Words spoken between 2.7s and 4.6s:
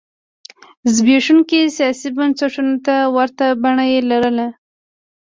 ته ورته بڼه یې لرله.